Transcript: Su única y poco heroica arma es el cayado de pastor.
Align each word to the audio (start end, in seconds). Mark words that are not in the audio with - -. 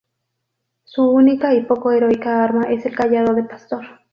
Su 0.83 1.07
única 1.11 1.53
y 1.53 1.61
poco 1.61 1.91
heroica 1.91 2.43
arma 2.43 2.63
es 2.71 2.87
el 2.87 2.95
cayado 2.95 3.35
de 3.35 3.43
pastor. 3.43 3.83